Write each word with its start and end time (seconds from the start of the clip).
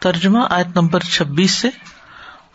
ترجمہ 0.00 0.38
آیت 0.50 0.66
نمبر 0.76 1.00
چھبیس 1.00 1.50
سے، 1.50 1.68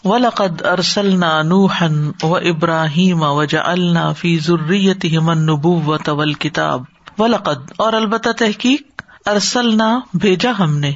ولقد 0.06 0.62
ارسلنا 0.62 1.42
نوحا 1.42 1.88
و 2.24 2.36
ابراہیم 2.36 3.24
و 3.24 3.44
جعلنا 3.46 4.12
فی 4.14 4.40
ذریتہم 4.40 5.30
النبوۃ 5.30 6.08
والکتاب 6.08 6.84
ولقد، 7.18 7.72
اور 7.78 7.94
البتہ 7.94 8.30
تحقیق 8.30 9.02
ارسلنا 9.26 10.00
بھیجا 10.14 10.52
ہم 10.60 10.78
نے۔ 10.78 10.92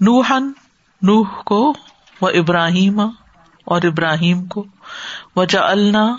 نوحا، 0.00 0.38
نوح 1.02 1.42
کو 1.46 1.74
و 2.20 2.26
ابراہیم 2.26 3.00
اور 3.64 3.82
ابراہیم 3.82 4.44
کو۔ 4.44 4.64
و 5.36 5.44
جعلنا 5.44 6.16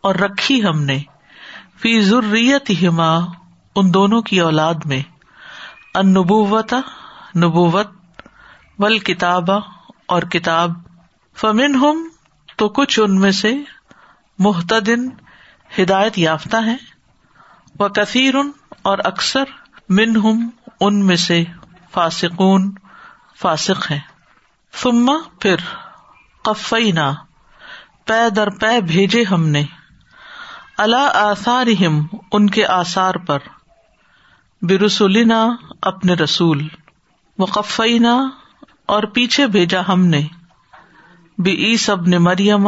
اور 0.00 0.14
رکھی 0.14 0.64
ہم 0.64 0.82
نے۔ 0.82 0.98
فی 1.80 2.02
ذریتہما 2.02 3.18
ان 3.76 3.94
دونوں 3.94 4.22
کی 4.22 4.40
اولاد 4.40 4.84
میں۔ 4.84 5.02
النبوۃ 5.94 6.74
نبوت 7.36 7.86
ول 8.82 8.98
کتاب 8.98 9.50
اور 10.06 10.22
کتاب 10.22 10.72
فمن 11.34 11.74
ہم 11.74 12.08
تو 12.56 12.68
کچھ 12.68 13.00
ان 13.00 13.20
میں 13.20 13.30
سے 13.30 13.54
محتدن 14.38 15.08
ہدایت 15.78 16.18
یافتہ 16.18 16.56
ہیں 16.56 16.76
وہ 17.78 17.88
کثیر 17.88 18.34
اور 18.82 18.98
اکثر 19.04 19.44
من 19.88 20.16
ہم 20.16 20.48
ان 20.80 21.06
میں 21.06 21.16
سے 21.16 21.44
فاسقون 21.92 22.74
فاسق 23.40 23.90
ہیں۔ 23.90 23.98
فما 24.72 25.14
پھر 25.40 25.56
قفینا، 26.42 27.12
پے 28.04 28.30
در 28.30 28.50
پے 28.50 28.80
بھیجے 28.80 29.24
ہم 29.30 29.48
نے۔ 29.48 29.64
اللہ 30.78 31.10
آثار 31.14 31.66
ان 32.32 32.50
کے 32.50 32.66
آثار 32.66 33.14
پر 33.14 33.38
برسولنا 34.62 35.48
اپنے 35.82 36.14
رسول۔ 36.14 36.68
وقفینا 37.38 38.41
اور 38.86 39.02
پیچھے 39.02 39.46
بھیجا 39.46 39.82
ہم 39.88 40.06
نے 40.06 40.20
بھی 41.38 41.64
عیس 41.64 41.90
ابن 41.90 42.10
مریم 42.10 42.66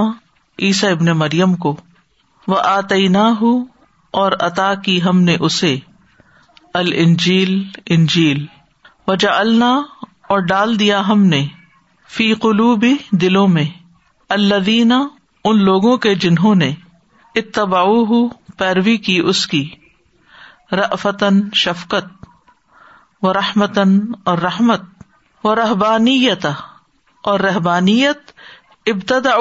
عیسا 0.59 0.91
ابن 0.91 1.05
مریم 1.05 1.55
کو۔ 1.55 1.77
وہ 2.49 2.61
آتی 2.65 3.09
نہ 3.09 3.35
اور 4.11 4.33
عطا 4.41 4.75
کی 4.75 5.03
ہم 5.03 5.21
نے 5.21 5.37
اسے۔ 5.41 5.79
الجیل 6.75 7.69
انجیل۔ 7.87 8.47
وجا 9.07 9.31
اللہ 9.33 9.83
اور 10.29 10.39
ڈال 10.39 10.79
دیا 10.79 11.09
ہم 11.09 11.25
نے۔ 11.25 11.47
فی 12.09 12.35
قلوبی 12.35 12.97
دلوں 13.13 13.49
میں۔ 13.49 13.65
الدینہ 14.31 14.95
ان 15.45 15.65
لوگوں 15.65 15.97
کے 15.97 16.15
جنہوں 16.15 16.55
نے۔ 16.55 16.75
اتباؤ 17.35 18.29
پیروی 18.29 18.97
کی 18.97 19.19
اس 19.19 19.47
کی۔ 19.47 19.71
رفتن 20.73 21.51
شفقت۔ 21.55 22.27
و 23.23 23.33
رحمتن 23.33 24.01
اور 24.25 24.39
رحمت۔ 24.39 24.83
و 25.45 25.55
رحبانیت 25.55 26.47
اور 27.23 27.41
رحبانیت 27.41 28.33
ابتدا 28.87 29.35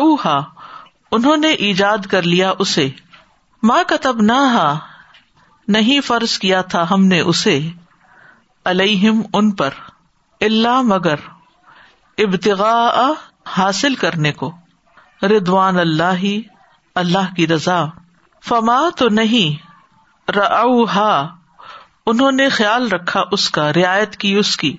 انہوں 1.11 1.37
نے 1.37 1.47
ایجاد 1.47 1.97
کر 1.97 2.21
لیا 2.21 2.53
اسے۔ 2.59 2.89
ماں 3.63 3.83
کتب 3.83 4.21
نہ 4.21 4.75
نہیں 5.67 6.01
فرض 6.01 6.37
کیا 6.37 6.61
تھا 6.61 6.85
ہم 6.91 7.05
نے 7.05 7.19
اسے۔ 7.19 7.59
الہم 8.65 9.21
ان 9.33 9.51
پر 9.51 9.69
اللہ 10.41 10.81
مگر 10.81 11.15
ابتغاء 12.17 13.09
حاصل 13.47 13.95
کرنے 13.95 14.31
کو۔ 14.31 14.51
ردوان 15.23 15.79
اللہ 15.79 16.25
اللہ 16.95 17.33
کی 17.35 17.47
رضا۔ 17.47 17.85
فما 18.45 18.89
تو 18.97 19.09
نہیں 19.09 19.67
ر 20.31 20.37
انہوں 22.05 22.31
نے 22.31 22.49
خیال 22.49 22.89
رکھا 22.89 23.23
اس 23.31 23.49
کا، 23.49 23.73
رعایت 23.73 24.17
کی 24.17 24.35
اس 24.35 24.57
کی۔ 24.57 24.77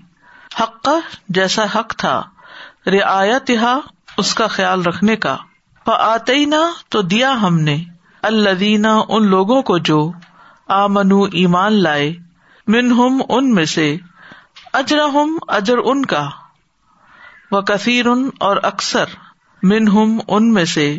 حق 0.60 0.88
جیسا 1.28 1.64
حق 1.74 1.96
تھا 1.96 2.22
رعایت 2.86 3.50
اس 4.16 4.34
کا 4.34 4.46
خیال 4.46 4.82
رکھنے 4.82 5.16
کا۔ 5.16 5.36
آتے 5.86 6.44
تو 6.88 7.02
دیا 7.02 7.32
ہم 7.42 7.60
نے۔ 7.60 7.76
الدینہ 8.22 8.86
ان 9.08 9.26
لوگوں 9.26 9.62
کو 9.62 9.78
جو 9.78 10.12
آ 10.68 10.86
منو 10.86 11.22
ایمان 11.22 11.72
لائے 11.72 12.14
من 12.66 12.92
ہم 12.92 13.22
ان 13.28 13.54
میں 13.54 13.64
سے 13.64 13.96
اجر 14.72 14.98
ہم 14.98 15.38
اجر 15.48 15.74
ان 15.84 16.06
کا۔ 16.06 16.28
وہ 17.50 17.60
کثیر 17.60 18.06
ان 18.06 18.30
اور 18.40 18.56
اکثر 18.62 19.04
من 19.62 19.88
ہم 19.88 20.18
ان 20.28 20.52
میں 20.52 20.64
سے 20.64 20.98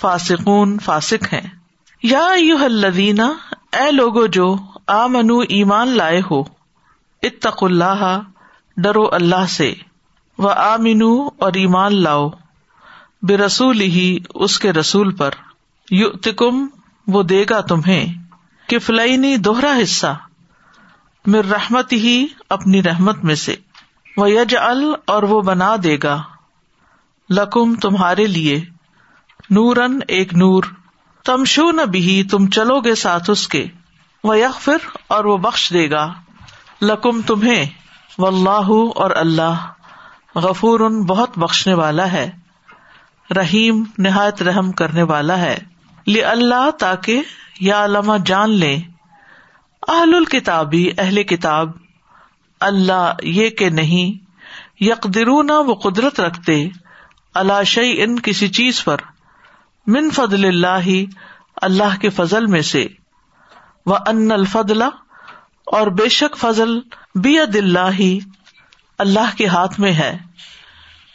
فاسقون 0.00 0.78
فاسق 0.78 1.32
ہیں۔ 1.32 1.50
یا 2.02 2.28
یو 2.36 2.56
الدینہ 2.64 3.22
اے 3.72 3.90
لوگو 3.90 4.26
جو 4.26 4.56
آ 4.86 5.06
منو 5.06 5.38
ایمان 5.38 5.88
لائے 5.88 6.20
ہو 6.30 6.40
اتق 7.22 7.62
اللہ 7.62 8.20
ڈرو 8.82 9.14
اللہ 9.14 9.46
سے۔ 9.48 9.74
وہ 10.38 10.50
آمینو 10.50 11.28
اور 11.38 11.52
ایمان 11.52 12.02
لاؤ۔ 12.02 12.30
بے 13.22 13.36
رسول 13.36 13.80
ہی 13.80 14.18
اس 14.34 14.58
کے 14.58 14.72
رسول 14.72 15.16
پر۔ 15.16 15.30
یو 15.90 16.10
تکم 16.10 16.66
وہ 17.06 17.22
دے 17.22 17.44
گا 17.50 17.60
تمہیں۔ 17.60 18.14
کفلئی 18.68 19.36
دوہرا 19.36 19.78
حصہ۔ 19.82 20.16
مر 21.26 21.44
رحمت 21.44 21.92
ہی 21.92 22.26
اپنی 22.50 22.82
رحمت 22.82 23.24
میں 23.24 23.34
سے۔ 23.34 23.56
وہ 24.16 24.30
یج 24.30 24.56
ال 24.56 24.94
اور 25.06 25.22
وہ 25.22 25.42
بنا 25.42 25.76
دے 25.82 25.96
گا۔ 26.02 26.22
لکم، 27.30 27.74
تمہارے 27.74 28.26
لیے۔ 28.26 28.64
نورن 29.50 29.98
ایک 30.08 30.34
نور۔ 30.34 30.62
تم 31.24 31.44
شو 31.44 31.70
نہ 31.70 31.82
بھی 31.82 32.22
تم 32.30 32.46
چلو 32.46 32.80
گے 32.80 32.94
ساتھ 32.94 33.30
اس 33.30 33.48
کے۔ 33.48 33.66
وہ 34.24 34.38
یک 34.38 34.70
اور 35.08 35.24
وہ 35.24 35.36
بخش 35.36 35.70
دے 35.72 35.90
گا۔ 35.90 36.12
لکم، 36.82 37.20
تمہیں۔ 37.22 37.66
و 38.18 38.26
اللہ 38.26 38.70
اور 38.94 39.10
اللہ 39.10 39.66
غفور 40.34 40.80
بہت 41.08 41.38
بخشنے 41.38 41.74
والا 41.74 42.12
ہے، 42.12 42.30
رحیم 43.36 43.84
نہایت 43.98 44.42
رحم 44.42 44.72
کرنے 44.72 45.02
والا 45.02 45.38
ہے۔ 45.38 45.58
لی 46.06 46.24
اللہ 46.24 46.70
تاکہ 46.70 47.22
یا 47.60 47.84
علامہ 47.84 48.16
جان 48.26 48.50
لے 48.50 48.76
اہل 49.88 50.14
الکتابی 50.14 50.90
اہل 50.98 51.22
کتاب، 51.22 51.70
اللہ 52.60 53.12
یہ 53.22 53.50
کہ 53.50 53.70
نہیں 53.70 54.26
یکدرون 54.84 55.50
وہ 55.66 55.74
قدرت 55.74 56.20
رکھتے 56.20 56.68
اللہ 57.34 57.62
شعی 57.62 58.02
ان 58.02 58.18
کسی 58.20 58.48
چیز 58.48 58.84
پر، 58.84 58.96
من 59.86 60.10
فضل 60.10 60.44
اللہ 60.44 60.88
اللہ 61.62 61.98
کے 62.00 62.10
فضل 62.10 62.46
میں 62.46 62.62
سے۔ 62.62 62.86
وہ 63.86 63.96
ان 64.06 64.32
الفضل 64.32 64.82
اور 65.72 65.86
بے 65.86 66.08
شک 66.08 66.36
فضل 66.36 66.80
بید 67.14 67.56
اللہ 67.56 67.90
ہی 67.98 68.18
اللہ 68.98 69.36
کے 69.36 69.46
ہاتھ 69.46 69.80
میں 69.80 69.92
ہے۔ 69.92 70.18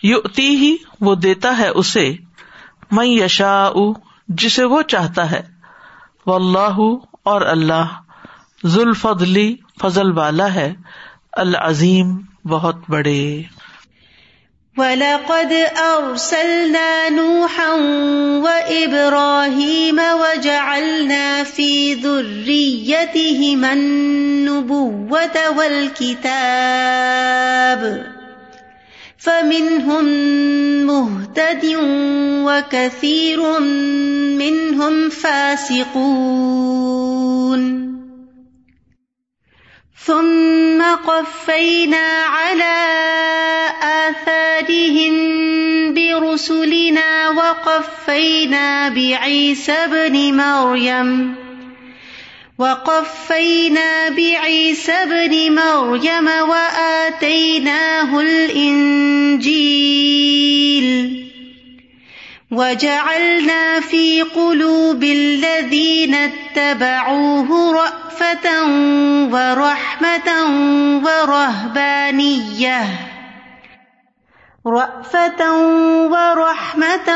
یوتی 0.04 0.50
ہی 0.50 0.78
وہ 1.02 1.16
دیتا 1.16 1.58
ہے 1.58 1.68
اسے۔ 1.68 2.16
میں 2.92 3.06
یشا 3.06 3.70
جسے 4.28 4.64
وہ 4.64 4.82
چاہتا 4.82 5.32
ہے۔ 5.32 5.42
وہ 6.26 6.36
اللہ 6.36 6.80
اور 7.24 7.42
اللہ 7.42 7.86
ذوالفضلی 8.66 9.56
فضل 9.82 10.12
والا 10.12 10.54
ہے۔ 10.54 10.74
العظیم، 11.32 12.18
بہت 12.46 12.76
بڑے۔ 12.90 13.42
وَلَقَدْ 14.78 15.54
أَرْسَلْنَا 15.78 17.10
نُوحًا 17.10 17.74
وَإِبْرَاهِيمَ 18.42 20.00
وَجَعَلْنَا 20.00 21.44
فِي 21.44 21.94
ذُرِّيَّتِهِمَا 21.94 23.74
النُّبُوَّةَ 23.74 25.50
وَالْكِتَابَ 25.58 26.34
فَمِنْهُمْ 29.18 30.06
مُهْتَدٍ 30.90 31.66
وَكَثِيرٌ 32.50 33.60
مِّنْهُمْ 34.42 35.10
فَاسِقُونَ 35.10 36.34
ثم 40.06 40.82
قفينا 40.84 42.08
على 42.28 43.13
برسلنا 46.50 47.30
وقفينا 47.30 48.90
بعيسى 48.90 49.72
ابن 49.72 50.38
مريم. 50.38 51.36
وقفينا 52.58 54.10
بعيسى 54.10 54.92
ابن 54.92 55.56
مريم 55.56 56.28
وآتيناه 56.50 58.20
الإنجيل. 58.20 59.54
وجعلنا 62.52 63.80
في 63.80 64.22
قلوب 64.22 65.04
الذين 65.04 66.16
اتبعوه 66.16 67.74
رأفة 67.74 68.64
ورحمة 69.32 70.30
ورهبانية. 71.04 72.88
ورحمة 76.12 77.10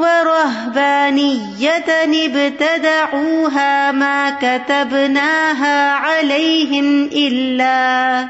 ورهبانية 0.00 1.90
ابتدعوها 2.26 3.92
ما 3.92 4.30
كتبناها 4.30 5.92
عليهم 5.92 7.04
إلا 7.12 8.28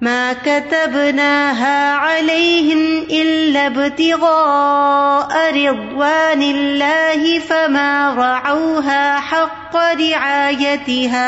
ما 0.00 0.32
كتبناها 0.32 1.94
عليهم 1.94 3.06
إلا 3.10 3.66
ابتغاء 3.66 5.50
رضوان 5.50 6.42
الله 6.42 7.38
فما 7.38 8.14
رعوها 8.14 9.20
حق 9.20 9.76
رعايتها 9.76 11.24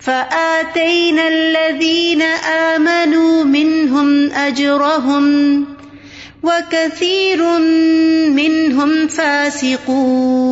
فآتينا 0.00 1.28
الذين 1.28 2.22
آمنوا 2.72 3.44
منهم 3.44 4.30
أجرهم 4.32 5.64
وكثير 6.42 7.58
منهم 8.28 9.08
فاسقون. 9.08 10.42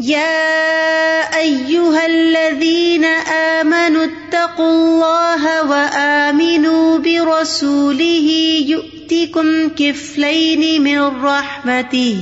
يا 0.00 1.36
أيها 1.38 2.06
الذين 2.06 3.04
آمنوا 3.04 4.04
اتقوا 4.04 4.70
الله 4.70 5.70
وآمنوا 5.70 6.98
برسوله 6.98 8.28
يؤتكم 8.66 9.68
كفلين 9.68 10.82
من 10.82 11.00
رحمته 11.24 12.16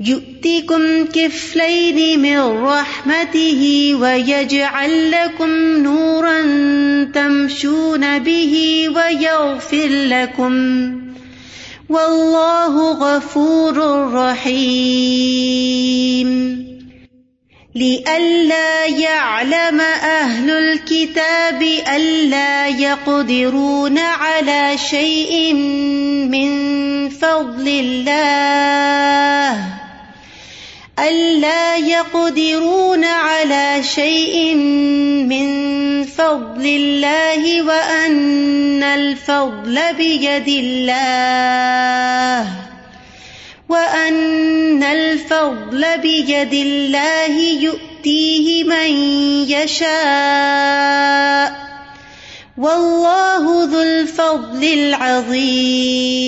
يؤتكم 0.00 1.04
كفلين 1.04 2.20
من 2.20 2.64
رحمته 2.64 3.94
ويجعل 4.00 5.10
لكم 5.10 5.82
نورا 5.82 6.42
تمشون 7.14 8.18
به 8.18 8.84
ويغفر 8.96 9.88
لكم. 9.88 10.54
والله 11.88 12.92
غفور 12.92 14.08
رحيم. 14.14 15.84
لئلا 17.74 18.86
يعلم 18.86 19.80
أهل 19.80 20.50
الكتاب 20.50 21.62
ألا 21.96 22.66
يقدرون 22.66 23.98
على 23.98 24.76
شيء 24.90 25.54
من 26.30 27.08
فضل 27.08 27.68
الله. 27.68 29.83
ألا 30.98 31.76
يقدرون 31.76 33.04
على 33.04 33.82
شيء 33.82 34.54
من 34.54 36.04
فضل 36.04 36.66
الله 36.66 37.62
وأن 37.62 38.82
الفضل 38.82 39.80
بيد 39.98 40.48
الله 40.48 42.48
وأن 43.68 44.82
الفضل 44.82 45.86
بيد 45.98 46.54
الله 46.54 47.38
يؤتيه 47.38 48.64
من 48.64 48.90
يشاء 49.50 49.94
والله 52.58 53.64
ذو 53.64 53.82
الفضل 53.82 54.64
العظيم 54.64 56.24